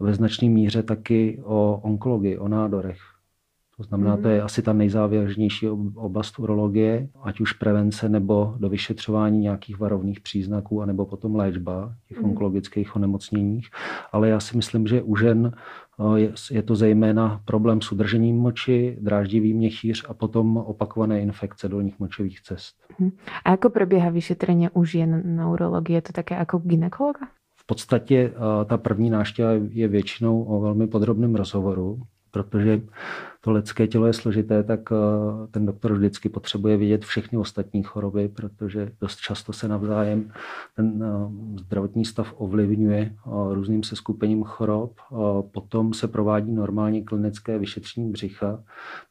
[0.00, 3.13] ve značné míře taky o onkologii, o nádorech.
[3.76, 9.38] To znamená, to je asi ta nejzávěrnější oblast urologie, ať už prevence nebo do vyšetřování
[9.38, 12.24] nějakých varovných příznaků, anebo potom léčba těch mm.
[12.24, 13.68] onkologických onemocněních.
[14.12, 15.52] Ale já si myslím, že u žen
[16.00, 21.98] eh, je to zejména problém s udržením moči, dráždivý měchýř a potom opakované infekce dolních
[21.98, 22.74] močových cest.
[22.98, 23.10] Mhm.
[23.44, 25.96] A jako probíhá vyšetření u žen na urologii?
[25.96, 27.26] Je to také jako ginekologa?
[27.56, 32.80] V podstatě eh, ta první návštěva je většinou o velmi podrobném rozhovoru, protože
[33.44, 34.96] to lidské tělo je složité, tak eh,
[35.50, 40.32] ten doktor vždycky potřebuje vidět všechny ostatní choroby, protože dost často se navzájem
[40.76, 44.92] ten eh, zdravotní stav ovlivňuje eh, různým seskupením chorob.
[45.52, 48.64] Potom se provádí normálně klinické vyšetření břicha,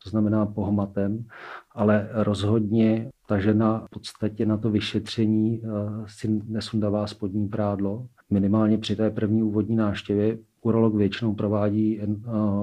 [0.04, 1.26] to znamená pohmatem,
[1.72, 5.62] ale rozhodně ta žena v podstatě na to vyšetření
[6.06, 8.08] si nesundává spodní prádlo.
[8.30, 12.00] Minimálně při té první úvodní návštěvě urolog většinou provádí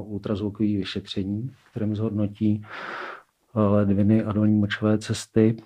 [0.03, 2.63] ultrazvukové vyšetření, kterým zhodnotí
[3.55, 5.57] ledviny a dolní močové cesty.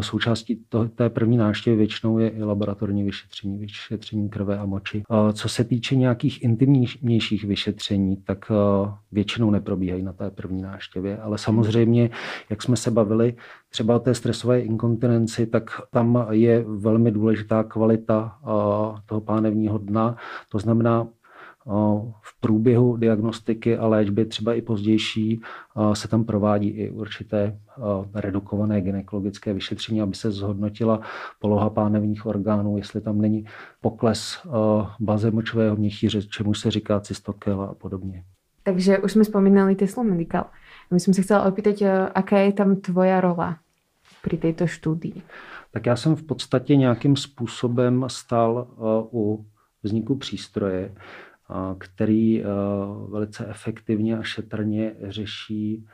[0.00, 5.02] Součástí to, té první návštěvy většinou je i laboratorní vyšetření, vyšetření krve a moči.
[5.32, 8.52] Co se týče nějakých intimnějších vyšetření, tak
[9.12, 12.10] většinou neprobíhají na té první návštěvě, ale samozřejmě,
[12.50, 13.34] jak jsme se bavili
[13.70, 18.38] třeba o té stresové inkontinenci, tak tam je velmi důležitá kvalita
[19.06, 20.16] toho pánevního dna.
[20.48, 21.08] To znamená,
[22.20, 25.40] v průběhu diagnostiky a léčby, třeba i pozdější,
[25.92, 27.58] se tam provádí i určité
[28.14, 31.00] redukované gynekologické vyšetření, aby se zhodnotila
[31.38, 33.44] poloha pánevních orgánů, jestli tam není
[33.80, 34.46] pokles
[35.00, 38.24] baze močového měchýře, čemu se říká cystokela a podobně.
[38.62, 40.44] Takže už jsme vzpomínali Tesla Medical.
[40.90, 43.58] My jsme se chtěla opýtat, jaká je tam tvoja rola
[44.22, 45.22] při této studii?
[45.72, 48.66] Tak já jsem v podstatě nějakým způsobem stál
[49.12, 49.44] u
[49.82, 50.94] vzniku přístroje,
[51.78, 52.44] který
[53.08, 55.86] velice efektivně a šetrně řeší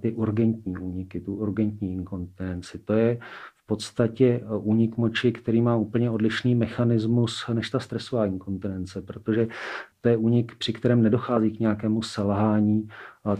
[0.00, 2.78] ty urgentní úniky, tu urgentní inkontinenci.
[2.78, 3.18] To je
[3.56, 9.48] v podstatě eh, únik moči, který má úplně odlišný mechanismus než ta stresová inkontinence, protože
[10.00, 12.88] to je únik, při kterém nedochází k nějakému selhání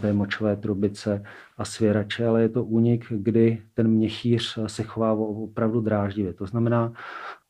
[0.01, 1.23] té močové trubice
[1.57, 6.33] a svěrače, ale je to únik, kdy ten měchýř se chová opravdu dráždivě.
[6.33, 6.93] To znamená,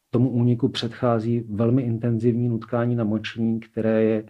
[0.10, 4.24] Tomu úniku předchází velmi intenzivní nutkání na močení, které je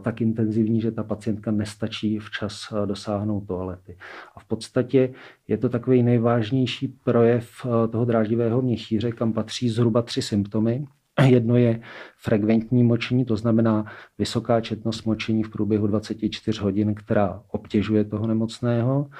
[0.00, 3.96] tak intenzivní, že ta pacientka nestačí včas dosáhnout toalety.
[4.36, 5.14] A v podstatě
[5.48, 10.84] je to takový nejvážnější projev toho dráždivého měchýře, kam patří zhruba tři symptomy.
[11.26, 11.80] Jedno je
[12.18, 13.84] frekventní močení, to znamená
[14.18, 19.10] vysoká četnost močení v průběhu 24 hodin, která obtěžuje toho nemocného.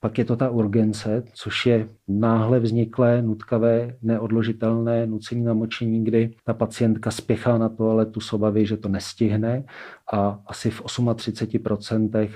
[0.00, 6.34] Pak je to ta urgence, což je náhle vzniklé, nutkavé, neodložitelné nucení na močení, kdy
[6.44, 9.64] ta pacientka spěchá na toaletu s obavy, že to nestihne
[10.12, 12.30] a asi v 38%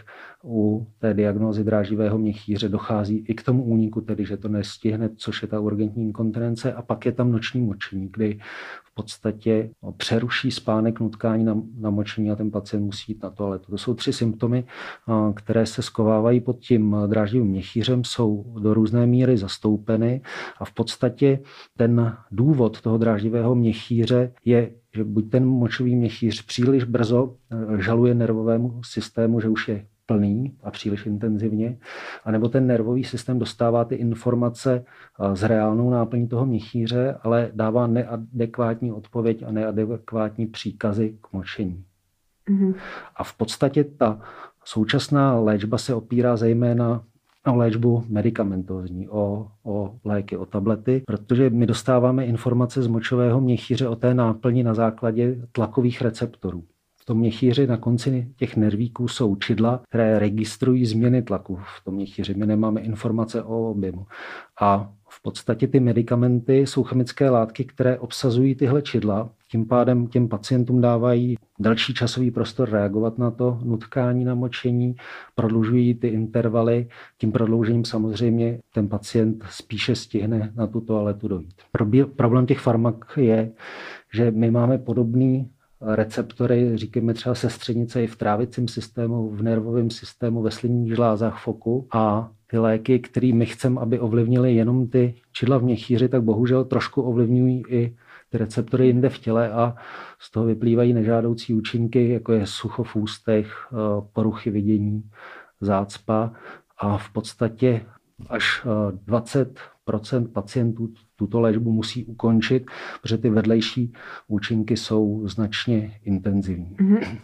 [0.45, 5.43] u té diagnózy dráživého měchýře dochází i k tomu úniku, tedy že to nestihne, což
[5.43, 8.39] je ta urgentní inkontinence a pak je tam noční močení, kdy
[8.85, 13.71] v podstatě přeruší spánek nutkání na, na močení a ten pacient musí jít na toaletu.
[13.71, 14.65] To jsou tři symptomy,
[15.35, 20.21] které se skovávají pod tím dráždivým měchýřem, jsou do různé míry zastoupeny
[20.59, 21.39] a v podstatě
[21.77, 28.15] ten důvod toho dráždivého měchýře je že buď ten močový měchýř příliš brzo e, žaluje
[28.15, 31.79] nervovému systému, že už je plný a příliš intenzivně,
[32.25, 34.85] anebo ten nervový systém dostává ty informace
[35.35, 41.85] s reálnou náplní toho měchýře, ale dává neadekvátní odpověď a neadekvátní příkazy k močení.
[42.51, 42.75] Mm-hmm.
[43.17, 44.21] A v podstatě ta
[44.65, 47.05] současná léčba se opírá zejména
[47.47, 53.89] o léčbu medicamentózní, o, o léky, o tablety, protože my dostáváme informace z močového měchýře
[53.89, 56.65] o té náplni na základě tlakových receptorů.
[57.03, 61.95] V tom měchýři na konci těch nervíků jsou čidla, které registrují změny tlaku v tom
[61.95, 62.35] měchýři.
[62.35, 64.07] My nemáme informace o objemu.
[64.61, 69.31] A v podstatě ty medicamenty jsou chemické látky, které obsazují tyhle čidla.
[69.51, 74.97] Tím pádem těm pacientům dávají další časový prostor reagovat na to nutkání na močení,
[75.35, 76.89] prodlužují ty intervaly.
[77.19, 81.55] Tím prodloužením samozřejmě ten pacient spíše stihne na tu toaletu dojít.
[82.17, 83.53] Problém těch farmak je,
[84.15, 85.51] že my máme podobný
[85.85, 91.89] receptory, říkáme třeba sestřenice i v trávicím systému, v nervovém systému, ve slinních žlázách foku
[91.93, 96.65] a ty léky, které my chceme, aby ovlivnili jenom ty čidla v měchýři, tak bohužel
[96.65, 97.97] trošku ovlivňují i
[98.29, 99.75] ty receptory jinde v těle a
[100.19, 103.77] z toho vyplývají nežádoucí účinky, jako je sucho v ústech, eh,
[104.13, 105.03] poruchy vidění,
[105.61, 106.33] zácpa.
[106.79, 107.87] A v podstatě
[108.29, 108.67] až
[109.05, 110.89] 20 eh, pacientů
[111.23, 112.67] tuto léčbu musí ukončit,
[113.03, 113.93] protože ty vedlejší
[114.29, 116.77] účinky jsou značně intenzivní.
[116.77, 117.19] Mm-hmm.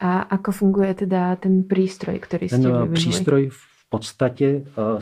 [0.00, 5.00] A ako funguje teda ten přístroj, který jste Ten přístroj v podstatě uh,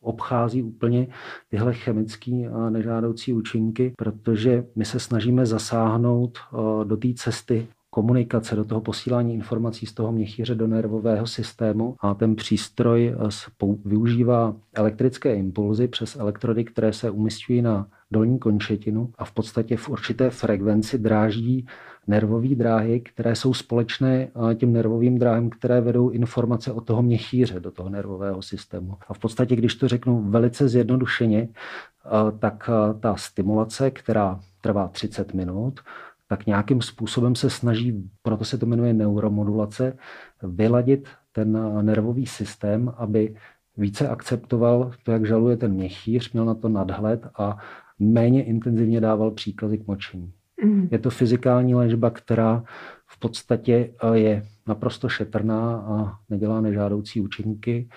[0.00, 1.06] obchází úplně
[1.48, 6.38] tyhle chemické a nežádoucí účinky, protože my se snažíme zasáhnout
[6.84, 12.14] do té cesty komunikace, do toho posílání informací z toho měchýře do nervového systému a
[12.14, 19.24] ten přístroj eh, využívá elektrické impulzy přes elektrody, které se umistují na dolní končetinu a
[19.24, 21.66] v podstatě v určité frekvenci dráždí
[22.06, 27.60] nervové dráhy, které jsou společné eh, těm nervovým dráhám, které vedou informace od toho měchýře
[27.60, 28.96] do toho nervového systému.
[29.08, 35.34] A v podstatě, když to řeknu velice zjednodušeně, eh, tak ta stimulace, která trvá 30
[35.34, 35.80] minut,
[36.28, 39.96] tak nějakým způsobem se snaží, proto se to jmenuje neuromodulace,
[40.42, 43.34] vyladit ten nervový systém, aby
[43.76, 47.56] více akceptoval to, jak žaluje ten měchýř, měl na to nadhled a
[47.98, 50.32] méně intenzivně dával příkazy k močení.
[50.64, 50.88] Mhm.
[50.90, 52.64] Je to fyzikální léčba, která
[53.06, 57.88] v podstatě eh, je naprosto šetrná a nedělá nežádoucí účinky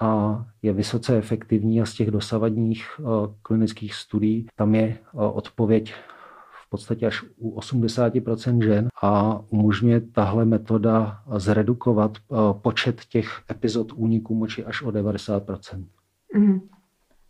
[0.00, 3.02] a je vysoce efektivní a z těch dosavadních eh,
[3.42, 5.94] klinických studií tam je eh, odpověď
[6.72, 14.34] podstatě až u 80% žen a umožňuje tahle metoda zredukovat eh, počet těch epizod úniku
[14.34, 15.84] moči až o 90%.
[16.34, 16.60] Mhm.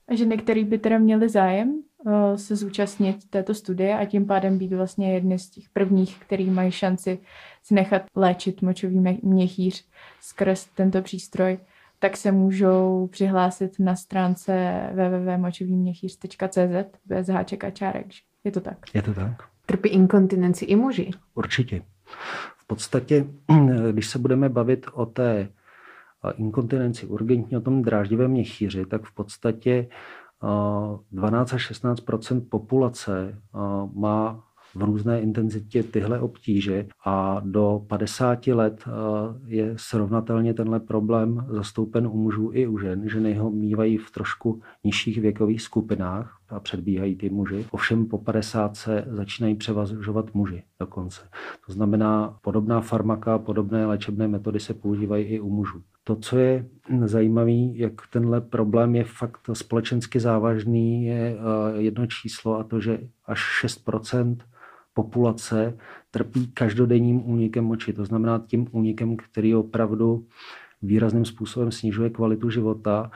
[0.09, 4.59] A ženy, které by teda měly zájem eh, se zúčastnit této studie a tím pádem
[4.59, 7.18] být vlastně jedny z těch prvních, který mají šanci
[7.62, 9.86] si nechat léčit močový mě- měchýř
[10.20, 11.59] skrz tento přístroj,
[11.99, 18.07] tak se můžou přihlásit na stránce www.močovýměchýř.cz bez háček a čárek.
[18.45, 18.78] Je to tak.
[18.95, 19.43] Je to tak?
[19.66, 21.11] Trpí inkontinenci i muži.
[21.34, 21.82] Určitě.
[22.57, 23.26] V podstatě,
[23.93, 25.49] když se budeme bavit o té
[26.24, 29.88] eh, inkontinenci urgentně, o tom dráždivém měchýři, tak v podstatě
[30.45, 33.59] eh, 12 až 16% populace eh,
[33.95, 34.45] má
[34.75, 38.91] v různé intenzitě tyhle obtíže a do 50 let eh,
[39.47, 43.09] je srovnatelně tenhle problém zastoupen u mužů i u žen.
[43.09, 47.66] Ženy ho mývají v trošku nižších věkových skupinách a předbíhají ty muži.
[47.70, 51.20] Ovšem po 50 se začínají převažovat muži dokonce.
[51.66, 55.83] To znamená, podobná farmaka, podobné léčebné metody se používají i u mužů.
[56.05, 56.66] To, co je
[57.05, 62.99] zajímavé, jak tenhle problém je fakt společensky závažný, je eh, jedno číslo a to, že
[63.25, 63.85] až 6
[64.95, 65.78] populace
[66.11, 67.93] trpí každodenním únikem moči.
[67.93, 70.26] To znamená tím únikem, který opravdu
[70.82, 73.11] výrazným způsobem snižuje kvalitu života.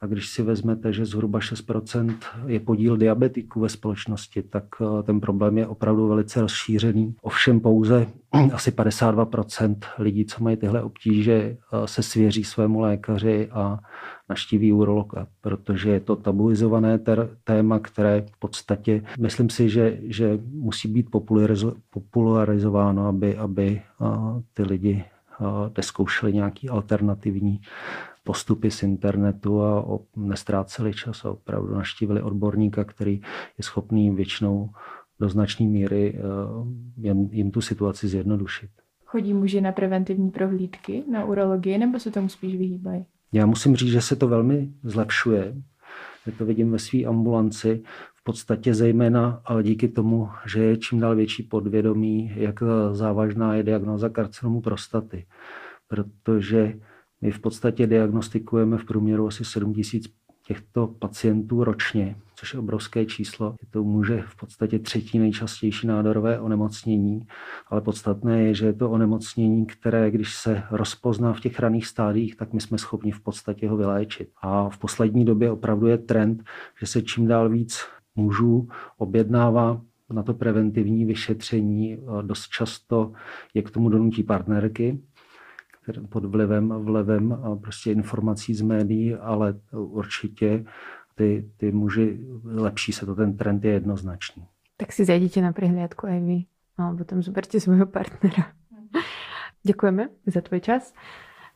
[0.00, 2.14] A když si vezmete, že zhruba 6%
[2.46, 7.14] je podíl diabetiků ve společnosti, tak eh, ten problém je opravdu velice rozšířený.
[7.22, 8.06] Ovšem pouze
[8.52, 13.78] asi 52% lidí, co mají tyhle obtíže, eh, se svěří svému lékaři a
[14.32, 20.38] naštíví urologa, protože je to tabuizované ter- téma, které v podstatě, myslím si, že, že
[20.52, 24.06] musí být popularizo- popularizováno, aby, aby eh,
[24.54, 25.04] ty lidi
[25.76, 27.60] neskoušeli nějaký alternativní
[28.24, 33.20] postupy z internetu a o- nestráceli čas a opravdu naštívili odborníka, který
[33.58, 34.70] je schopný většinou
[35.20, 36.18] do značné míry
[36.96, 38.70] jen, jim tu situaci zjednodušit.
[39.04, 43.04] Chodí muži na preventivní prohlídky na urologii nebo se tomu spíš vyhýbají?
[43.32, 45.54] Já musím říct, že se to velmi zlepšuje.
[46.26, 47.82] Já to vidím ve své ambulanci,
[48.14, 52.62] v podstatě zejména díky tomu, že je čím dál větší podvědomí, jak
[52.92, 55.26] závažná je diagnóza karcinomu prostaty.
[55.88, 56.74] Protože
[57.20, 60.08] my v podstatě diagnostikujeme v průměru asi 7 tisíc
[60.46, 63.54] těchto pacientů ročně, což je obrovské číslo.
[63.62, 67.26] Je to může v podstatě třetí nejčastější nádorové onemocnění,
[67.68, 72.36] ale podstatné je, že je to onemocnění, které, když se rozpozná v těch raných stádiích,
[72.36, 74.28] tak my jsme schopni v podstatě ho vyléčit.
[74.42, 76.42] A v poslední době opravdu je trend,
[76.80, 77.80] že se čím dál víc
[78.14, 78.68] mužů
[78.98, 79.80] objednává
[80.12, 81.98] na to preventivní vyšetření.
[82.22, 83.12] Dost často
[83.54, 85.00] je k tomu donutí partnerky,
[86.08, 90.64] pod vlivem, vlivem a prostě informací z médií, ale určitě
[91.14, 94.44] ty, ty muži lepší se to, ten trend je jednoznačný.
[94.76, 96.38] Tak si zajděte na prihliadku aj vy.
[96.78, 98.52] Alebo tam zoberte svojho partnera.
[99.62, 100.94] Děkujeme za tvoj čas.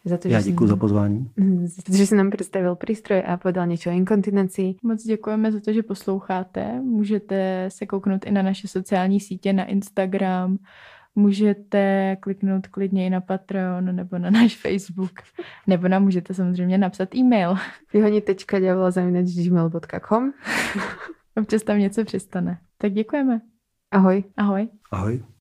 [0.05, 1.31] Za to, Já že děkuji za pozvání.
[1.65, 4.77] za to, že si nám představil přístroj a povedal něco o inkontinencii.
[4.83, 6.81] Moc děkujeme za to, že posloucháte.
[6.81, 10.59] Můžete se kouknout i na naše sociální sítě, na Instagram,
[11.17, 15.13] můžete kliknout klidně i na Patreon nebo na náš Facebook,
[15.67, 17.55] nebo nám můžete samozřejmě napsat e-mail.
[17.93, 20.33] Vyhonit.diavola.gmail.com
[21.37, 22.59] Občas tam něco přistane.
[22.79, 23.41] Tak děkujeme.
[23.91, 24.25] Ahoj.
[24.37, 24.69] Ahoj.
[24.93, 25.23] Ahoj.